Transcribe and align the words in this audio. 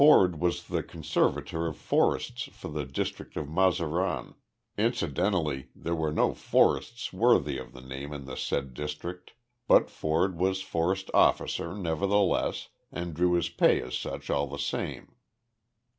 Ford 0.01 0.41
was 0.41 0.63
the 0.65 0.81
Conservator 0.81 1.67
of 1.67 1.77
Forests 1.77 2.49
for 2.53 2.69
the 2.69 2.87
district 2.87 3.37
of 3.37 3.45
Mazaran 3.47 4.33
incidentally 4.75 5.67
there 5.75 5.93
were 5.93 6.11
no 6.11 6.33
"forests" 6.33 7.13
worthy 7.13 7.59
of 7.59 7.71
the 7.73 7.81
name 7.83 8.11
in 8.11 8.25
the 8.25 8.35
said 8.35 8.73
district, 8.73 9.33
but 9.67 9.91
Ford 9.91 10.37
was 10.39 10.63
Forest 10.63 11.11
Officer 11.13 11.75
nevertheless, 11.75 12.69
and 12.91 13.13
drew 13.13 13.33
his 13.33 13.49
pay 13.49 13.79
as 13.79 13.95
such 13.95 14.31
all 14.31 14.47
the 14.47 14.57
same. 14.57 15.13